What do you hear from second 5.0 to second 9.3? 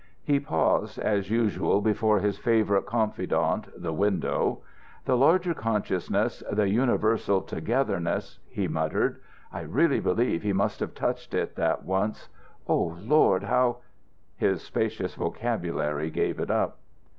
"The larger consciousness, the Universal Togetherness," he muttered.